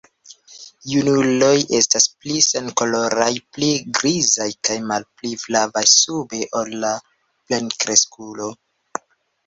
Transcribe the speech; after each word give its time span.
Junuloj 0.91 1.51
estas 1.79 2.07
pli 2.23 2.41
senkoloraj, 2.47 3.29
pli 3.59 3.69
grizaj 3.99 4.49
kaj 4.71 4.81
malpli 4.89 5.37
flavaj 5.45 5.87
sube 5.95 6.45
ol 6.65 6.77
la 6.87 6.99
plenkreskuloj. 7.07 8.55